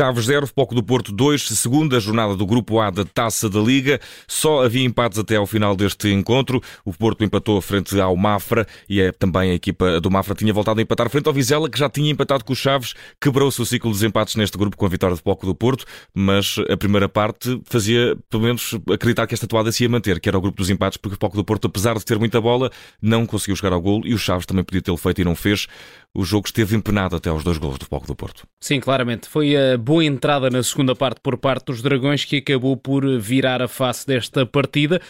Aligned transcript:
Chaves 0.00 0.24
0, 0.24 0.46
Foco 0.46 0.74
do 0.74 0.82
Porto 0.82 1.12
2, 1.12 1.42
segunda 1.42 2.00
jornada 2.00 2.34
do 2.34 2.46
Grupo 2.46 2.80
A 2.80 2.88
da 2.88 3.04
Taça 3.04 3.50
da 3.50 3.60
Liga. 3.60 4.00
Só 4.26 4.64
havia 4.64 4.82
empates 4.82 5.18
até 5.18 5.36
ao 5.36 5.46
final 5.46 5.76
deste 5.76 6.08
encontro. 6.08 6.58
O 6.86 6.90
Porto 6.90 7.22
empatou 7.22 7.60
frente 7.60 8.00
ao 8.00 8.16
Mafra 8.16 8.66
e 8.88 8.98
é, 8.98 9.12
também 9.12 9.50
a 9.50 9.54
equipa 9.54 10.00
do 10.00 10.10
Mafra 10.10 10.34
tinha 10.34 10.54
voltado 10.54 10.80
a 10.80 10.82
empatar 10.82 11.10
frente 11.10 11.26
ao 11.26 11.34
Vizela, 11.34 11.68
que 11.68 11.78
já 11.78 11.90
tinha 11.90 12.10
empatado 12.10 12.46
com 12.46 12.54
o 12.54 12.56
Chaves. 12.56 12.94
Quebrou-se 13.20 13.60
o 13.60 13.66
ciclo 13.66 13.90
dos 13.90 14.02
empates 14.02 14.36
neste 14.36 14.56
grupo 14.56 14.74
com 14.74 14.86
a 14.86 14.88
vitória 14.88 15.14
do 15.14 15.20
Foco 15.22 15.44
do 15.44 15.54
Porto, 15.54 15.84
mas 16.14 16.56
a 16.70 16.78
primeira 16.78 17.06
parte 17.06 17.60
fazia, 17.66 18.16
pelo 18.30 18.44
menos, 18.44 18.74
acreditar 18.90 19.26
que 19.26 19.34
esta 19.34 19.46
toada 19.46 19.70
se 19.70 19.82
ia 19.82 19.88
manter, 19.90 20.18
que 20.18 20.30
era 20.30 20.38
o 20.38 20.40
grupo 20.40 20.56
dos 20.56 20.70
empates, 20.70 20.96
porque 20.96 21.16
o 21.16 21.18
Foco 21.20 21.36
do 21.36 21.44
Porto, 21.44 21.66
apesar 21.66 21.98
de 21.98 22.06
ter 22.06 22.18
muita 22.18 22.40
bola, 22.40 22.70
não 23.02 23.26
conseguiu 23.26 23.54
chegar 23.54 23.74
ao 23.74 23.82
golo 23.82 24.06
e 24.06 24.14
o 24.14 24.18
Chaves 24.18 24.46
também 24.46 24.64
podia 24.64 24.80
tê-lo 24.80 24.96
feito 24.96 25.20
e 25.20 25.24
não 25.24 25.34
fez. 25.34 25.66
O 26.14 26.24
jogo 26.24 26.46
esteve 26.46 26.74
empenado 26.74 27.14
até 27.14 27.28
aos 27.28 27.44
dois 27.44 27.58
golos 27.58 27.78
do 27.78 27.84
Foco 27.84 28.06
do 28.06 28.16
Porto. 28.16 28.44
Sim, 28.58 28.80
claramente. 28.80 29.28
Foi 29.28 29.54
a 29.54 29.76
boa 29.90 30.04
entrada 30.04 30.48
na 30.48 30.62
segunda 30.62 30.94
parte 30.94 31.20
por 31.20 31.36
parte 31.36 31.64
dos 31.64 31.82
Dragões 31.82 32.24
que 32.24 32.36
acabou 32.36 32.76
por 32.76 33.04
virar 33.18 33.60
a 33.60 33.66
face 33.66 34.06
desta 34.06 34.46
partida. 34.46 35.00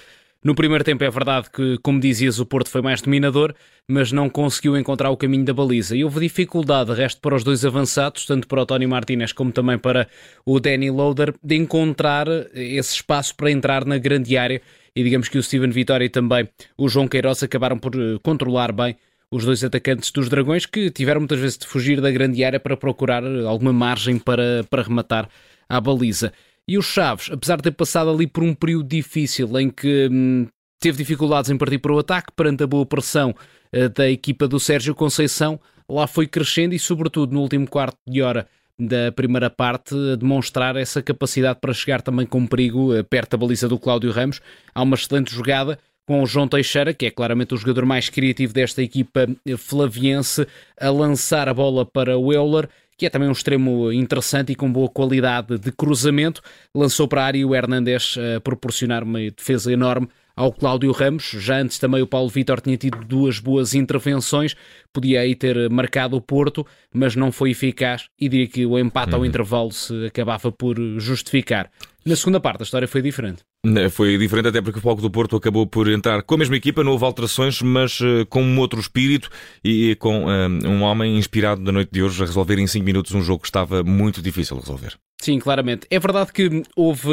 No 0.43 0.55
primeiro 0.55 0.83
tempo 0.83 1.05
é 1.05 1.11
verdade 1.11 1.51
que, 1.51 1.77
como 1.83 2.01
dizias, 2.01 2.39
o 2.39 2.47
Porto 2.47 2.71
foi 2.71 2.81
mais 2.81 3.03
dominador, 3.03 3.55
mas 3.87 4.11
não 4.11 4.31
conseguiu 4.31 4.79
encontrar 4.79 5.11
o 5.11 5.19
caminho 5.19 5.45
da 5.45 5.53
baliza. 5.53 5.95
E 5.95 6.03
houve 6.03 6.21
dificuldade, 6.21 6.95
resto 6.95 7.21
para 7.21 7.35
os 7.35 7.45
dois 7.45 7.63
avançados, 7.63 8.25
tanto 8.25 8.49
para 8.49 8.63
o 8.63 8.65
Tony 8.65 8.87
Martínez 8.87 9.35
como 9.35 9.53
também 9.53 9.77
para 9.77 10.09
o 10.47 10.59
Danny 10.59 10.91
Loader, 10.91 11.35
de 11.45 11.57
encontrar 11.57 12.27
esse 12.55 12.95
espaço 12.95 13.35
para 13.35 13.51
entrar 13.51 13.85
na 13.85 13.99
grande 13.99 14.35
área. 14.39 14.63
E 14.97 15.05
digamos 15.05 15.29
que 15.29 15.37
o 15.37 15.43
Steven 15.43 15.69
Vitória 15.69 16.07
e 16.07 16.09
também 16.09 16.49
o 16.79 16.89
João 16.89 17.07
Queiroz 17.07 17.43
acabaram 17.43 17.77
por 17.77 17.95
eh, 17.95 18.19
controlar 18.23 18.73
bem 18.73 18.97
os 19.31 19.45
dois 19.45 19.63
atacantes 19.63 20.11
dos 20.11 20.29
Dragões, 20.29 20.67
que 20.67 20.91
tiveram 20.91 21.21
muitas 21.21 21.39
vezes 21.39 21.59
de 21.59 21.67
fugir 21.67 22.01
da 22.01 22.11
grande 22.11 22.43
área 22.43 22.59
para 22.59 22.77
procurar 22.77 23.25
alguma 23.25 23.73
margem 23.73 24.19
para, 24.19 24.65
para 24.69 24.83
rematar 24.83 25.29
à 25.69 25.81
baliza. 25.81 26.33
E 26.67 26.77
o 26.77 26.83
Chaves, 26.83 27.31
apesar 27.31 27.57
de 27.57 27.65
ter 27.65 27.73
passado 27.73 28.11
ali 28.11 28.27
por 28.27 28.43
um 28.43 28.55
período 28.55 28.89
difícil 28.89 29.59
em 29.59 29.71
que 29.71 30.09
hum, 30.11 30.47
teve 30.81 30.99
dificuldades 30.99 31.51
em 31.51 31.57
partir 31.57 31.79
para 31.79 31.93
o 31.93 31.99
ataque, 31.99 32.33
perante 32.35 32.65
a 32.65 32.67
boa 32.67 32.85
pressão 32.85 33.35
uh, 33.75 33.89
da 33.89 34.11
equipa 34.11 34.49
do 34.49 34.59
Sérgio 34.59 34.95
Conceição, 34.95 35.61
lá 35.89 36.07
foi 36.07 36.27
crescendo 36.27 36.75
e, 36.75 36.79
sobretudo, 36.79 37.33
no 37.33 37.41
último 37.41 37.69
quarto 37.69 37.97
de 38.09 38.23
hora 38.23 38.49
da 38.79 39.13
primeira 39.13 39.51
parte, 39.51 39.95
a 39.95 40.17
demonstrar 40.17 40.75
essa 40.75 41.03
capacidade 41.03 41.59
para 41.61 41.75
chegar 41.75 42.03
também 42.03 42.27
com 42.27 42.47
perigo 42.47 42.99
uh, 42.99 43.05
perto 43.05 43.33
da 43.33 43.39
baliza 43.39 43.69
do 43.69 43.79
Cláudio 43.79 44.11
Ramos. 44.11 44.41
Há 44.75 44.83
uma 44.83 44.97
excelente 44.97 45.33
jogada 45.33 45.79
com 46.07 46.23
o 46.23 46.27
João 46.27 46.49
Teixeira, 46.49 46.93
que 46.93 47.07
é 47.07 47.11
claramente 47.11 47.55
o 47.55 47.57
jogador 47.57 47.87
mais 47.87 48.09
criativo 48.09 48.53
desta 48.53 48.83
equipa 48.83 49.29
flaviense, 49.57 50.47
a 50.79 50.91
lançar 50.91 51.49
a 51.49 51.55
bola 51.55 51.87
para 51.87 52.19
o 52.19 52.33
Euler, 52.33 52.69
que 53.01 53.07
é 53.07 53.11
também 53.11 53.29
um 53.29 53.33
extremo 53.33 53.91
interessante 53.93 54.53
e 54.53 54.55
com 54.55 54.71
boa 54.71 54.89
qualidade 54.89 55.59
de 55.59 55.73
cruzamento. 55.73 56.43
Lançou 56.75 57.09
para 57.09 57.23
a 57.23 57.27
área 57.27 57.47
o 57.47 57.55
Hernandes 57.55 58.17
a 58.19 58.41
proporcionar 58.41 59.03
uma 59.03 59.21
defesa 59.31 59.73
enorme 59.73 60.09
ao 60.37 60.53
Cláudio 60.53 60.91
Ramos. 60.93 61.31
Já 61.39 61.59
antes 61.61 61.79
também 61.79 62.03
o 62.03 62.07
Paulo 62.07 62.29
Vitor 62.29 62.61
tinha 62.61 62.77
tido 62.77 63.05
duas 63.05 63.39
boas 63.39 63.75
intervenções, 63.75 64.55
podia 64.93 65.21
aí 65.21 65.35
ter 65.35 65.71
marcado 65.71 66.17
o 66.17 66.21
Porto, 66.21 66.67
mas 66.93 67.17
não 67.17 67.31
foi 67.33 67.51
eficaz 67.51 68.09
e 68.19 68.29
diria 68.29 68.49
que 68.49 68.67
o 68.67 68.79
empate 68.79 69.15
ao 69.15 69.21
uhum. 69.21 69.27
intervalo 69.27 69.73
se 69.73 70.07
acabava 70.07 70.51
por 70.53 70.77
justificar. 70.99 71.71
Na 72.05 72.17
segunda 72.17 72.41
parte 72.41 72.63
a 72.63 72.65
história 72.65 72.89
foi 72.89 73.03
diferente. 73.03 73.43
Foi 73.91 74.17
diferente 74.17 74.49
até 74.49 74.63
porque 74.63 74.79
o 74.79 74.83
Foco 74.83 75.03
do 75.03 75.11
Porto 75.11 75.37
acabou 75.37 75.67
por 75.67 75.87
entrar 75.91 76.23
com 76.23 76.35
a 76.35 76.39
mesma 76.39 76.57
equipa, 76.57 76.83
não 76.83 76.93
houve 76.93 77.05
alterações, 77.05 77.61
mas 77.61 78.01
uh, 78.01 78.25
com 78.31 78.43
um 78.43 78.59
outro 78.59 78.81
espírito 78.81 79.29
e 79.63 79.95
com 79.97 80.25
uh, 80.25 80.67
um 80.67 80.83
homem 80.83 81.19
inspirado 81.19 81.61
na 81.61 81.71
noite 81.71 81.91
de 81.93 82.03
hoje 82.03 82.23
a 82.23 82.27
resolver 82.27 82.59
em 82.59 82.67
5 82.67 82.83
minutos 82.83 83.13
um 83.13 83.21
jogo 83.21 83.43
que 83.43 83.49
estava 83.49 83.83
muito 83.83 84.23
difícil 84.23 84.57
de 84.57 84.63
resolver. 84.63 84.97
Sim, 85.21 85.39
claramente. 85.39 85.87
É 85.91 85.99
verdade 85.99 86.33
que 86.33 86.63
houve 86.75 87.11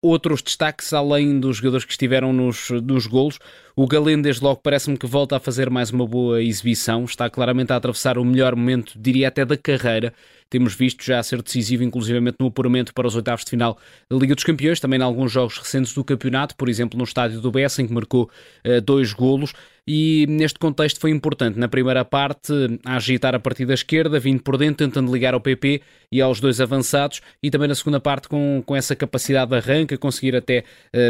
outros 0.00 0.40
destaques 0.40 0.92
além 0.92 1.40
dos 1.40 1.56
jogadores 1.56 1.84
que 1.84 1.90
estiveram 1.90 2.32
nos, 2.32 2.70
nos 2.70 3.08
golos. 3.08 3.40
O 3.82 3.86
Galeno, 3.86 4.22
desde 4.22 4.44
logo, 4.44 4.60
parece-me 4.62 4.98
que 4.98 5.06
volta 5.06 5.38
a 5.38 5.40
fazer 5.40 5.70
mais 5.70 5.90
uma 5.90 6.06
boa 6.06 6.42
exibição. 6.42 7.02
Está 7.06 7.30
claramente 7.30 7.72
a 7.72 7.76
atravessar 7.76 8.18
o 8.18 8.24
melhor 8.26 8.54
momento, 8.54 8.92
diria 8.94 9.28
até 9.28 9.42
da 9.42 9.56
carreira. 9.56 10.12
Temos 10.50 10.74
visto 10.74 11.02
já 11.02 11.22
ser 11.22 11.40
decisivo, 11.40 11.82
inclusivamente 11.82 12.36
no 12.38 12.48
apuramento 12.48 12.92
para 12.92 13.06
os 13.06 13.16
oitavos 13.16 13.42
de 13.42 13.48
final 13.48 13.78
da 14.10 14.18
Liga 14.18 14.34
dos 14.34 14.44
Campeões, 14.44 14.80
também 14.80 15.00
em 15.00 15.02
alguns 15.02 15.32
jogos 15.32 15.56
recentes 15.56 15.94
do 15.94 16.04
campeonato, 16.04 16.54
por 16.56 16.68
exemplo, 16.68 16.98
no 16.98 17.04
estádio 17.04 17.40
do 17.40 17.50
Bessa, 17.50 17.80
em 17.80 17.86
que 17.86 17.94
marcou 17.94 18.24
uh, 18.66 18.82
dois 18.82 19.14
golos 19.14 19.54
e 19.92 20.24
neste 20.28 20.56
contexto 20.56 21.00
foi 21.00 21.10
importante, 21.10 21.58
na 21.58 21.66
primeira 21.66 22.04
parte, 22.04 22.52
a 22.84 22.94
agitar 22.94 23.34
a 23.34 23.40
partir 23.40 23.66
da 23.66 23.74
esquerda, 23.74 24.20
vindo 24.20 24.40
por 24.40 24.56
dentro, 24.56 24.86
tentando 24.86 25.12
ligar 25.12 25.34
ao 25.34 25.40
PP 25.40 25.82
e 26.12 26.20
aos 26.20 26.38
dois 26.38 26.60
avançados, 26.60 27.20
e 27.42 27.50
também 27.50 27.66
na 27.66 27.74
segunda 27.74 27.98
parte 27.98 28.28
com, 28.28 28.62
com 28.64 28.76
essa 28.76 28.94
capacidade 28.94 29.50
de 29.50 29.56
arranque, 29.56 29.96
conseguir 29.96 30.36
até 30.36 30.62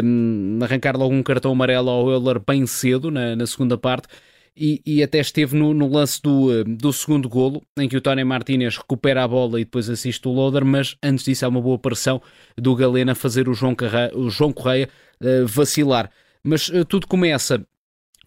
um, 0.03 0.57
arrancar 0.63 0.97
logo 0.97 1.13
um 1.13 1.21
cartão 1.21 1.51
amarelo 1.51 1.91
ao 1.91 2.09
Euler 2.09 2.39
bem 2.39 2.65
cedo, 2.65 3.11
na, 3.11 3.35
na 3.35 3.45
segunda 3.45 3.77
parte, 3.77 4.07
e, 4.57 4.81
e, 4.83 5.03
até 5.03 5.19
esteve 5.19 5.55
no, 5.55 5.75
no, 5.75 5.87
lance 5.87 6.19
do, 6.19 6.63
do 6.63 6.91
segundo 6.91 7.29
golo, 7.29 7.61
em 7.77 7.87
que 7.87 7.97
o 7.97 8.01
Tony 8.01 8.23
Martínez 8.23 8.77
recupera 8.77 9.23
a 9.23 9.27
bola 9.27 9.61
e 9.61 9.63
depois 9.63 9.91
assiste 9.91 10.27
o 10.27 10.31
Loader, 10.31 10.65
mas 10.65 10.97
antes 11.03 11.23
disso 11.23 11.45
há 11.45 11.49
uma 11.49 11.61
boa 11.61 11.77
pressão 11.77 12.19
do 12.57 12.75
Galena 12.75 13.13
fazer 13.13 13.47
o 13.47 13.53
João, 13.53 13.75
Carreira, 13.75 14.17
o 14.17 14.27
João 14.31 14.51
Correia 14.51 14.89
uh, 15.21 15.45
vacilar. 15.45 16.09
Mas 16.43 16.67
uh, 16.69 16.83
tudo 16.83 17.05
começa 17.05 17.63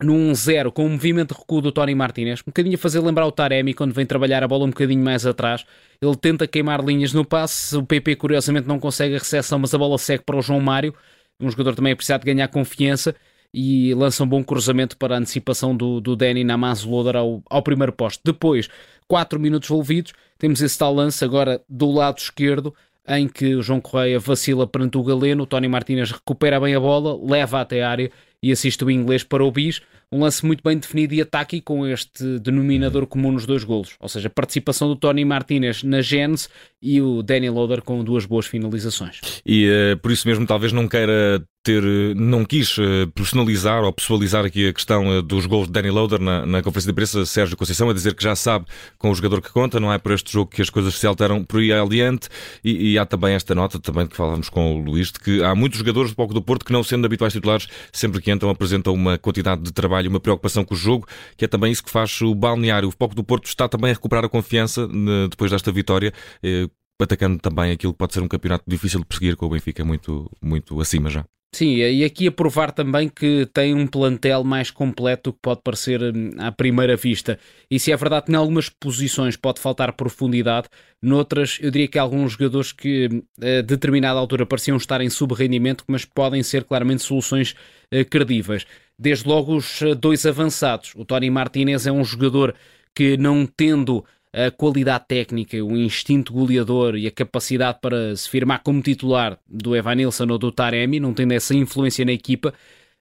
num 0.03 0.35
zero 0.35 0.73
com 0.73 0.87
um 0.87 0.91
movimento 0.91 1.35
de 1.35 1.41
recuo 1.41 1.61
do 1.61 1.71
Tony 1.71 1.95
Martinez, 1.95 2.41
um 2.41 2.47
bocadinho 2.47 2.75
a 2.75 2.79
fazer 2.79 3.01
lembrar 3.01 3.27
o 3.27 3.33
Taremi 3.33 3.75
quando 3.75 3.93
vem 3.93 4.05
trabalhar 4.05 4.43
a 4.43 4.49
bola 4.49 4.65
um 4.65 4.71
bocadinho 4.71 5.03
mais 5.03 5.25
atrás. 5.25 5.65
Ele 6.03 6.17
tenta 6.17 6.47
queimar 6.47 6.85
linhas 6.85 7.13
no 7.13 7.25
passe, 7.25 7.77
o 7.77 7.85
PP 7.85 8.17
curiosamente 8.17 8.67
não 8.67 8.79
consegue 8.79 9.15
a 9.15 9.19
recepção, 9.19 9.59
mas 9.59 9.73
a 9.73 9.79
bola 9.79 9.97
segue 9.97 10.25
para 10.25 10.37
o 10.37 10.43
João 10.43 10.61
Mário, 10.61 10.95
um 11.41 11.51
jogador 11.51 11.75
também 11.75 11.95
precisa 11.95 12.19
de 12.19 12.25
ganhar 12.25 12.49
confiança 12.49 13.15
e 13.53 13.95
lança 13.95 14.25
um 14.25 14.27
bom 14.27 14.43
cruzamento 14.43 14.97
para 14.97 15.15
a 15.15 15.19
antecipação 15.19 15.77
do, 15.77 16.01
do 16.01 16.17
Danny 16.17 16.43
Namaz 16.43 16.83
Loader 16.83 17.17
ao, 17.17 17.41
ao 17.49 17.63
primeiro 17.63 17.93
posto. 17.93 18.21
Depois, 18.25 18.69
4 19.07 19.39
minutos 19.39 19.71
envolvidos, 19.71 20.13
temos 20.39 20.61
esse 20.61 20.77
tal 20.77 20.93
lance 20.93 21.25
agora 21.25 21.63
do 21.69 21.91
lado 21.93 22.19
esquerdo, 22.19 22.75
em 23.07 23.29
que 23.29 23.55
o 23.55 23.63
João 23.63 23.81
Correia 23.81 24.19
vacila 24.19 24.67
perante 24.67 24.99
o 24.99 25.05
Galeno, 25.05 25.45
o 25.45 25.47
Tony 25.47 25.69
Martínez 25.69 26.11
recupera 26.11 26.59
bem 26.59 26.75
a 26.75 26.81
bola, 26.81 27.17
leva 27.23 27.61
até 27.61 27.83
a 27.83 27.91
área 27.91 28.11
e 28.45 28.53
assiste 28.53 28.85
o 28.85 28.91
inglês 28.91 29.25
para 29.25 29.43
o 29.43 29.51
bis. 29.51 29.81
Um 30.13 30.21
lance 30.21 30.45
muito 30.45 30.63
bem 30.63 30.77
definido 30.77 31.15
e 31.15 31.23
ataque 31.23 31.63
com 31.63 31.87
este 31.87 32.39
denominador 32.39 33.07
comum 33.07 33.33
nos 33.33 33.47
dois 33.47 33.65
golos. 33.65 33.97
Ou 33.99 34.09
seja, 34.09 34.29
a 34.29 34.31
participação 34.31 34.87
do 34.87 34.97
Tony 34.97 35.25
Martinez 35.25 35.83
na 35.83 36.03
Gênese 36.03 36.49
e 36.81 37.01
o 37.01 37.23
Danny 37.23 37.49
Loader 37.49 37.81
com 37.81 38.05
duas 38.05 38.27
boas 38.27 38.45
finalizações. 38.45 39.21
E 39.47 39.67
uh, 39.67 39.97
por 39.99 40.13
isso 40.13 40.29
mesmo 40.29 40.47
talvez 40.47 40.73
não 40.73 40.87
queira 40.87 41.43
ter, 41.65 41.83
não 42.15 42.45
quis 42.45 42.77
uh, 42.77 43.11
personalizar 43.15 43.83
ou 43.83 43.93
pessoalizar 43.93 44.45
aqui 44.45 44.69
a 44.69 44.73
questão 44.73 45.19
uh, 45.19 45.23
dos 45.23 45.47
gols 45.47 45.67
de 45.67 45.73
Danny 45.73 45.91
Loader 45.91 46.21
na, 46.21 46.45
na 46.45 46.63
conferência 46.63 46.89
de 46.89 46.93
imprensa, 46.93 47.25
Sérgio 47.25 47.57
Conceição, 47.57 47.89
a 47.89 47.95
dizer 47.95 48.15
que 48.15 48.23
já 48.23 48.37
sabe 48.37 48.67
com 48.99 49.11
o 49.11 49.15
jogador 49.15 49.41
que 49.41 49.51
conta, 49.51 49.81
não 49.81 49.91
é 49.91 49.97
por 49.97 50.13
este 50.13 50.31
jogo 50.31 50.51
que 50.51 50.61
as 50.61 50.69
coisas 50.69 50.95
se 50.95 51.07
alteram 51.07 51.43
por 51.43 51.61
aí 51.61 51.73
adiante. 51.73 52.29
E, 52.63 52.93
e 52.93 52.99
há 52.99 53.07
também 53.07 53.35
esta 53.35 53.55
nota, 53.55 53.81
também 53.81 54.07
que 54.07 54.15
falávamos 54.15 54.51
com 54.51 54.77
o 54.77 54.85
Luís, 54.85 55.11
de 55.11 55.19
que 55.19 55.43
há 55.43 55.55
muitos 55.55 55.79
jogadores 55.79 56.11
do 56.11 56.17
Palco 56.17 56.35
do 56.35 56.43
Porto 56.43 56.67
que, 56.67 56.73
não 56.73 56.85
sendo 56.85 57.07
habituais 57.07 57.33
titulares, 57.33 57.67
sempre 57.91 58.21
que 58.21 58.31
entram 58.31 58.51
apresentam 58.51 58.93
uma 58.93 59.17
quantidade 59.17 59.63
de 59.63 59.73
trabalho, 59.73 60.11
uma 60.11 60.21
preocupação 60.21 60.65
com 60.67 60.75
o 60.75 60.77
jogo, 60.77 61.09
que 61.35 61.47
é 61.47 61.49
também 61.49 61.73
isso 61.73 61.83
que 61.83 61.91
faz 61.91 62.21
o 62.21 62.35
balneário. 62.35 62.91
O 62.91 62.97
Palco 62.97 63.15
do 63.15 63.25
Porto 63.25 63.47
está 63.47 63.67
também 63.69 63.91
a 63.91 63.95
recuperar 63.95 64.25
a 64.25 64.29
confiança 64.29 64.87
depois 65.31 65.51
desta 65.51 65.73
vitória 65.73 66.13
eh, 66.43 66.69
atacando 67.01 67.39
também 67.39 67.73
aquilo 67.73 67.93
que 67.93 67.99
pode 67.99 68.13
ser 68.13 68.21
um 68.21 68.29
campeonato 68.29 68.65
difícil 68.67 69.01
de 69.01 69.07
perseguir, 69.07 69.37
com 69.37 69.47
o 69.47 69.51
Benfica 69.51 69.85
muito, 69.85 70.31
muito 70.43 70.81
acima 70.81 71.11
já. 71.11 71.25
Sim, 71.55 71.77
e 71.77 72.05
aqui 72.05 72.27
a 72.27 72.33
provar 72.33 72.73
também 72.73 73.09
que 73.09 73.47
tem 73.55 73.73
um 73.75 73.87
plantel 73.87 74.43
mais 74.43 74.73
completo 74.73 75.31
do 75.31 75.35
que 75.35 75.39
pode 75.41 75.61
parecer 75.63 76.03
hum, 76.03 76.33
à 76.37 76.51
primeira 76.51 76.97
vista. 76.97 77.39
E 77.71 77.79
se 77.79 77.93
é 77.93 77.97
verdade 77.97 78.27
que 78.27 78.33
em 78.33 78.35
algumas 78.35 78.69
posições 78.69 79.37
pode 79.37 79.61
faltar 79.61 79.93
profundidade, 79.93 80.67
noutras 81.01 81.59
eu 81.63 81.71
diria 81.71 81.87
que 81.87 81.97
há 81.97 82.03
alguns 82.03 82.33
jogadores 82.33 82.73
que 82.73 83.09
hum, 83.09 83.23
a 83.41 83.63
determinada 83.63 84.19
altura 84.19 84.45
pareciam 84.45 84.77
estar 84.77 85.01
em 85.01 85.09
sub-rendimento, 85.09 85.85
mas 85.87 86.05
podem 86.05 86.43
ser 86.43 86.65
claramente 86.65 87.05
soluções 87.05 87.53
uh, 87.93 88.05
credíveis. 88.11 88.67
Desde 88.99 89.29
logo 89.29 89.55
os 89.55 89.81
uh, 89.81 89.95
dois 89.95 90.27
avançados. 90.27 90.93
O 90.97 91.05
Tony 91.05 91.31
Martinez 91.31 91.87
é 91.87 91.93
um 91.93 92.03
jogador 92.05 92.53
que 92.93 93.17
não 93.17 93.47
tendo 93.47 94.05
a 94.35 94.51
qualidade 94.51 95.05
técnica, 95.07 95.57
o 95.63 95.77
instinto 95.77 96.33
goleador 96.33 96.97
e 96.97 97.07
a 97.07 97.11
capacidade 97.11 97.79
para 97.81 98.17
se 98.17 98.29
firmar 98.29 98.63
como 98.65 98.83
titular 98.83 99.39
do 99.49 99.77
Evanilson 99.77 100.27
ou 100.29 100.39
do 100.39 100.51
Taremi, 100.51 100.99
não 100.99 101.15
tendo 101.15 101.33
essa 101.33 101.55
influência 101.55 102.05
na 102.05 102.13
equipa, 102.13 102.53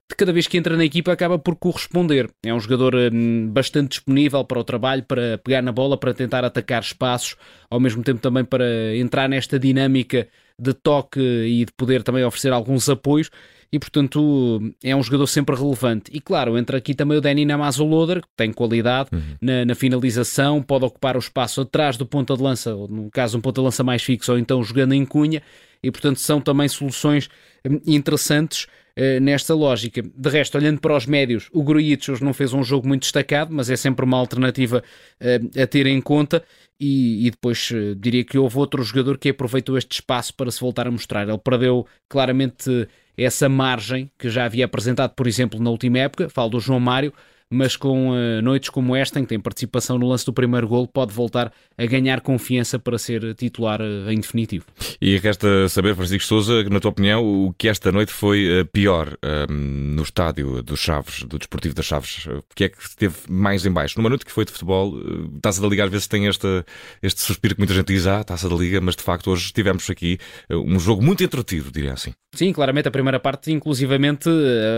de 0.07 0.15
cada 0.15 0.31
vez 0.31 0.47
que 0.47 0.57
entra 0.57 0.77
na 0.77 0.85
equipa 0.85 1.12
acaba 1.12 1.39
por 1.39 1.56
corresponder. 1.56 2.30
É 2.44 2.53
um 2.53 2.59
jogador 2.59 2.94
hum, 3.12 3.50
bastante 3.50 3.89
disponível 3.91 4.44
para 4.45 4.59
o 4.59 4.63
trabalho, 4.63 5.03
para 5.03 5.39
pegar 5.39 5.63
na 5.63 5.71
bola, 5.71 5.97
para 5.97 6.13
tentar 6.13 6.45
atacar 6.45 6.83
espaços, 6.83 7.35
ao 7.68 7.80
mesmo 7.80 8.03
tempo 8.03 8.21
também 8.21 8.45
para 8.45 8.95
entrar 8.95 9.27
nesta 9.27 9.57
dinâmica 9.57 10.27
de 10.59 10.74
toque 10.74 11.19
e 11.19 11.65
de 11.65 11.71
poder 11.74 12.03
também 12.03 12.24
oferecer 12.24 12.53
alguns 12.53 12.88
apoios 12.88 13.31
e, 13.74 13.80
portanto, 13.80 14.72
é 14.84 14.96
um 14.96 15.02
jogador 15.02 15.25
sempre 15.25 15.56
relevante. 15.56 16.12
E, 16.14 16.22
claro, 16.22 16.60
entra 16.60 16.78
aqui 16.78 16.94
também 16.94 17.18
o 17.18 17.22
Danny 17.22 17.44
Namazo-Loder, 17.44 18.22
que 18.22 18.28
tem 18.38 18.54
qualidade 18.54 19.10
uhum. 19.12 19.36
na, 19.42 19.66
na, 19.66 19.74
finalização, 19.74 20.62
pode 20.62 20.86
ocupar 20.86 21.16
o 21.16 21.20
espaço 21.20 21.62
atrás 21.62 21.98
do 21.98 22.06
ponta 22.06 22.38
de 22.38 22.44
lança, 22.44 22.75
ou 22.75 22.88
no 22.88 23.10
caso 23.10 23.36
um 23.36 23.42
ponta 23.42 23.62
de 23.62 23.66
lança 23.66 23.84
mais 23.84 24.04
fixo, 24.04 24.31
ou 24.31 24.38
então 24.38 24.64
jogando 24.64 24.94
em 24.94 25.04
cunha, 25.04 25.42
e, 25.81 25.90
portanto, 25.90 26.18
são 26.20 26.40
também 26.40 26.68
soluções 26.68 27.31
hum, 27.68 27.81
interessantes 27.88 28.68
uh, 28.96 29.20
nesta 29.20 29.56
lógica. 29.56 30.04
De 30.04 30.30
resto, 30.30 30.56
olhando 30.56 30.80
para 30.80 30.96
os 30.96 31.08
médios, 31.08 31.50
o 31.52 31.64
Grujic 31.64 32.12
hoje 32.12 32.24
não 32.24 32.31
fez 32.31 32.54
um 32.54 32.64
jogo 32.64 32.88
muito 32.88 33.02
destacado, 33.02 33.52
mas 33.52 33.72
é 33.72 33.76
sempre 33.76 34.06
uma 34.06 34.18
alternativa 34.18 34.84
uh, 35.19 35.60
a 35.60 35.66
ter 35.66 35.88
em 35.88 36.00
conta. 36.00 36.44
E, 36.80 37.26
e, 37.26 37.31
depois 37.31 37.72
uh, 37.72 37.96
diria 37.96 38.24
que 38.24 38.38
houve 38.38 38.56
outro 38.60 38.84
jogador 38.84 39.18
que 39.18 39.30
aproveitou 39.30 39.80
este 39.80 39.94
espaço 39.94 40.31
para 40.36 40.52
se 40.52 40.60
voltar 40.60 40.86
a 40.86 40.92
mostrar. 40.92 41.28
Ele 41.28 41.40
perdeu 41.40 41.88
claramente 42.08 42.88
essa 43.18 43.48
margem 43.48 44.10
que 44.18 44.30
já 44.30 44.45
havia 44.45 44.65
apresentado, 44.65 45.13
por 45.15 45.27
exemplo, 45.27 45.62
na 45.62 45.69
última 45.69 46.00
época, 46.00 46.30
falo 46.30 46.50
do 46.50 46.60
João 46.60 46.80
Mário, 46.80 47.13
mas 47.54 47.76
com 47.76 48.10
uh, 48.10 48.42
noites 48.42 48.70
como 48.70 48.96
esta, 48.96 49.20
em 49.20 49.24
que 49.24 49.30
tem 49.30 49.40
participação 49.40 50.00
no 50.00 50.08
lance 50.08 50.26
do 50.26 50.34
primeiro 50.34 50.68
gol, 50.68 50.88
pode 50.88 51.14
voltar 51.14 51.54
a 51.78 51.86
ganhar 51.86 52.20
confiança 52.22 52.80
para 52.80 52.98
ser 52.98 53.36
titular 53.36 53.80
uh, 53.80 54.10
em 54.10 54.20
definitivo. 54.20 54.66
E 55.00 55.18
resta 55.18 55.70
saber, 55.70 55.96
Francisco 55.96 56.28
Souza, 56.28 56.64
na 56.64 56.80
tua 56.80 56.90
opinião, 56.90 57.24
o 57.24 57.54
que 57.54 57.68
esta 57.68 57.92
noite 57.92 58.12
foi 58.12 58.62
uh, 58.62 58.66
pior 58.66 59.18
no 59.50 60.02
estádio 60.02 60.64
dos 60.64 60.80
Chaves, 60.80 61.24
do 61.24 61.38
Desportivo 61.38 61.76
das 61.76 61.86
Chaves? 61.86 62.26
O 62.26 62.44
que 62.56 62.64
é 62.64 62.70
que 62.70 62.82
esteve 62.82 63.16
mais 63.30 63.66
em 63.66 63.72
baixo? 63.72 63.98
Numa 63.98 64.10
noite 64.10 64.26
que 64.26 64.32
foi 64.32 64.46
de 64.46 64.52
futebol, 64.52 64.96
uh, 64.96 65.40
Taça 65.40 65.62
da 65.62 65.68
Liga 65.68 65.84
às 65.84 65.92
vezes 65.92 66.08
tem 66.08 66.26
este, 66.26 66.66
este 67.02 67.22
suspiro 67.22 67.54
que 67.54 67.62
muita 67.62 67.74
gente 67.74 67.88
diz, 67.88 68.08
ah, 68.08 68.24
Taça 68.24 68.50
da 68.50 68.56
Liga, 68.56 68.82
mas 68.82 68.96
de 68.96 69.04
facto 69.04 69.30
hoje 69.30 69.54
tivemos 69.54 69.88
aqui 69.90 70.18
um 70.50 70.80
jogo 70.80 71.04
muito 71.04 71.24
entretido, 71.24 71.72
diria 71.72 71.94
assim. 71.94 72.14
Sim, 72.34 72.52
claramente 72.52 72.88
a 72.88 72.92
primeira 72.92 73.20
parte, 73.20 73.52
inclusivamente, 73.52 74.28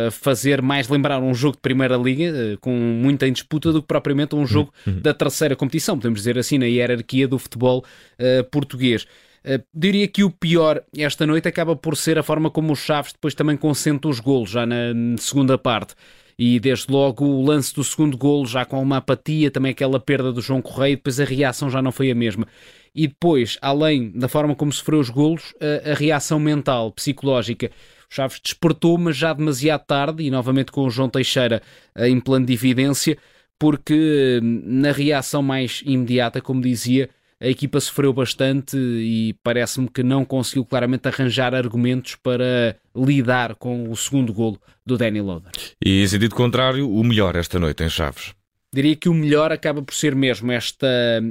a 0.07 0.11
fazer 0.11 0.61
mais 0.61 0.89
lembrar 0.89 1.19
um 1.19 1.33
jogo 1.33 1.55
de 1.55 1.61
Primeira 1.61 1.95
Liga, 1.95 2.57
com 2.65 2.75
muita 2.75 3.27
em 3.27 3.31
disputa, 3.31 3.71
do 3.71 3.79
que 3.79 3.87
propriamente 3.87 4.35
um 4.35 4.43
jogo 4.43 4.73
uhum. 4.87 4.99
da 4.99 5.13
terceira 5.13 5.55
competição, 5.55 5.95
podemos 5.95 6.21
dizer 6.21 6.35
assim, 6.35 6.57
na 6.57 6.65
hierarquia 6.65 7.27
do 7.27 7.37
futebol 7.37 7.85
uh, 8.19 8.43
português. 8.49 9.03
Uh, 9.43 9.63
diria 9.71 10.07
que 10.07 10.23
o 10.23 10.31
pior 10.31 10.81
esta 10.97 11.27
noite 11.27 11.47
acaba 11.47 11.75
por 11.75 11.95
ser 11.95 12.17
a 12.17 12.23
forma 12.23 12.49
como 12.49 12.73
o 12.73 12.75
Chaves 12.75 13.13
depois 13.13 13.35
também 13.35 13.55
concentra 13.55 14.09
os 14.09 14.19
golos, 14.19 14.49
já 14.49 14.65
na 14.65 15.15
segunda 15.19 15.59
parte. 15.59 15.93
E 16.39 16.59
desde 16.59 16.91
logo 16.91 17.23
o 17.23 17.45
lance 17.45 17.73
do 17.73 17.83
segundo 17.83 18.17
golo, 18.17 18.47
já 18.47 18.65
com 18.65 18.81
uma 18.81 18.97
apatia, 18.97 19.51
também 19.51 19.71
aquela 19.71 19.99
perda 19.99 20.33
do 20.33 20.41
João 20.41 20.61
Correia, 20.61 20.95
depois 20.95 21.19
a 21.19 21.23
reação 21.23 21.69
já 21.69 21.83
não 21.83 21.91
foi 21.91 22.09
a 22.09 22.15
mesma. 22.15 22.47
E 22.93 23.07
depois, 23.07 23.59
além 23.61 24.09
da 24.09 24.27
forma 24.27 24.55
como 24.55 24.73
sofreu 24.73 24.99
os 24.99 25.09
golos, 25.09 25.53
a, 25.61 25.91
a 25.91 25.93
reação 25.93 26.39
mental, 26.39 26.91
psicológica. 26.91 27.69
O 28.09 28.15
Chaves 28.15 28.39
despertou, 28.43 28.97
mas 28.97 29.15
já 29.17 29.33
demasiado 29.33 29.85
tarde, 29.85 30.23
e 30.23 30.31
novamente 30.31 30.71
com 30.71 30.85
o 30.85 30.89
João 30.89 31.09
Teixeira 31.09 31.61
em 31.97 32.19
plano 32.19 32.45
de 32.45 32.53
evidência, 32.53 33.17
porque 33.57 34.39
na 34.41 34.91
reação 34.91 35.41
mais 35.41 35.81
imediata, 35.85 36.41
como 36.41 36.61
dizia, 36.61 37.09
a 37.39 37.47
equipa 37.47 37.79
sofreu 37.79 38.13
bastante 38.13 38.77
e 38.77 39.35
parece-me 39.43 39.89
que 39.89 40.01
não 40.01 40.23
conseguiu 40.23 40.65
claramente 40.65 41.07
arranjar 41.07 41.53
argumentos 41.53 42.15
para 42.15 42.77
lidar 42.95 43.55
com 43.55 43.89
o 43.89 43.95
segundo 43.95 44.33
golo 44.33 44.59
do 44.85 44.97
Danny 44.97 45.21
Loader. 45.21 45.51
E 45.83 46.01
em 46.01 46.07
sentido 46.07 46.33
contrário, 46.33 46.89
o 46.89 47.03
melhor 47.03 47.35
esta 47.35 47.59
noite 47.59 47.83
em 47.83 47.89
Chaves? 47.89 48.33
Diria 48.73 48.95
que 48.95 49.07
o 49.07 49.13
melhor 49.13 49.51
acaba 49.51 49.81
por 49.81 49.93
ser 49.93 50.15
mesmo 50.15 50.51
esta 50.51 50.87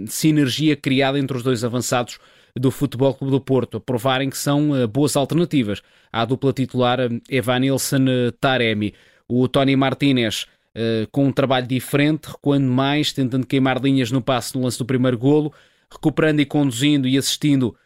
sinergia 0.07 0.77
criada 0.77 1.19
entre 1.19 1.37
os 1.37 1.43
dois 1.43 1.65
avançados 1.65 2.19
do 2.57 2.71
Futebol 2.71 3.13
Clube 3.15 3.33
do 3.33 3.41
Porto, 3.41 3.81
provarem 3.81 4.31
que 4.31 4.39
são 4.39 4.77
eh, 4.77 4.87
boas 4.87 5.17
alternativas 5.17 5.83
à 6.13 6.25
dupla 6.25 6.53
titular 6.53 7.01
eh, 7.01 7.09
Evanilson-Taremi. 7.29 8.89
Eh, 8.89 8.95
o 9.29 9.49
Tony 9.49 9.75
Martínez 9.75 10.47
com 11.13 11.27
um 11.27 11.33
trabalho 11.33 11.69
diferente, 11.69 12.27
recuando 12.27 12.67
mais, 12.67 13.13
tentando 13.13 13.47
queimar 13.47 13.81
linhas 13.81 14.11
no 14.11 14.21
passe 14.21 14.57
no 14.57 14.65
lance 14.65 14.77
do 14.77 14.85
primeiro 14.85 15.17
golo, 15.17 15.53
recuperando 15.89 16.41
e 16.41 16.45
conduzindo 16.45 17.07
e 17.07 17.17
assistindo 17.17 17.77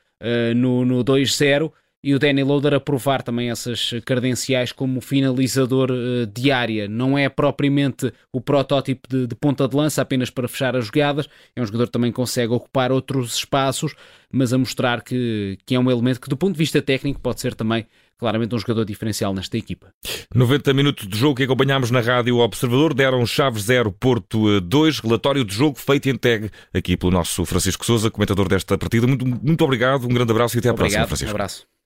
no, 0.57 0.87
no 0.87 1.05
2-0 1.05 1.71
e 2.09 2.15
o 2.15 2.19
Danny 2.19 2.43
Loader 2.43 2.73
a 2.73 2.81
provar 2.81 3.21
também 3.21 3.51
essas 3.51 3.91
credenciais 4.07 4.73
como 4.73 4.99
finalizador 4.99 5.91
uh, 5.91 6.27
de 6.27 6.51
área. 6.51 6.89
Não 6.89 7.19
é 7.19 7.29
propriamente 7.29 8.11
o 8.33 8.41
protótipo 8.41 9.07
de, 9.07 9.27
de, 9.27 9.35
ponta 9.35 9.69
de 9.69 9.77
lança 9.77 10.01
apenas 10.01 10.31
para 10.31 10.49
fechar 10.49 10.75
as 10.75 10.87
jogadas, 10.87 11.29
é 11.55 11.61
um 11.61 11.67
jogador 11.67 11.85
que 11.85 11.93
também 11.93 12.11
consegue 12.11 12.51
ocupar 12.51 12.91
outros 12.91 13.35
espaços, 13.35 13.95
mas 14.33 14.55
a 14.55 14.59
mostrar 14.59 15.03
que, 15.03 15.59
que 15.67 15.75
é 15.75 15.79
um 15.79 15.91
elemento 15.91 16.19
que, 16.19 16.31
do 16.31 16.37
ponto 16.37 16.55
de 16.55 16.59
vista 16.59 16.81
técnico, 16.81 17.21
pode 17.21 17.43
ser 17.43 17.55
também 17.55 17.87
claramente 18.17 18.55
um 18.55 18.59
jogador 18.59 18.87
diferencial 18.87 19.35
nesta 19.35 19.59
equipa. 19.59 19.93
90 20.35 20.73
minutos 20.73 21.07
de 21.07 21.15
jogo 21.15 21.35
que 21.35 21.43
acompanhámos 21.43 21.91
na 21.91 22.01
Rádio 22.01 22.39
Observador, 22.39 22.95
deram 22.95 23.27
Chaves 23.27 23.65
0, 23.65 23.93
Porto 23.93 24.63
2, 24.63 25.01
relatório 25.01 25.45
de 25.45 25.55
jogo 25.55 25.79
feito 25.79 26.07
e 26.07 26.11
entregue 26.11 26.51
aqui 26.73 26.97
pelo 26.97 27.13
nosso 27.13 27.45
Francisco 27.45 27.85
Souza, 27.85 28.11
comentador 28.11 28.49
desta 28.49 28.79
partida. 28.79 29.07
Muito, 29.07 29.27
muito 29.27 29.63
obrigado, 29.63 30.07
um 30.07 30.09
grande 30.09 30.33
abraço 30.33 30.57
e 30.57 30.59
até 30.59 30.71
à 30.71 30.73
obrigado, 30.73 31.07
próxima, 31.07 31.07
Francisco. 31.07 31.33
Um 31.33 31.37
abraço. 31.37 31.78